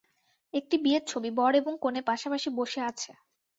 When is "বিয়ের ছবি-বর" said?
0.77-1.51